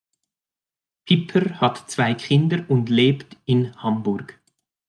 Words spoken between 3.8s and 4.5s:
Hamburg.